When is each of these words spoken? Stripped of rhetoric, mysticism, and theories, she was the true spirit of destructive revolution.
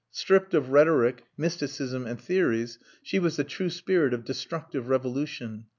Stripped 0.09 0.55
of 0.55 0.71
rhetoric, 0.71 1.25
mysticism, 1.37 2.07
and 2.07 2.19
theories, 2.19 2.79
she 3.03 3.19
was 3.19 3.35
the 3.37 3.43
true 3.43 3.69
spirit 3.69 4.15
of 4.15 4.25
destructive 4.25 4.89
revolution. 4.89 5.65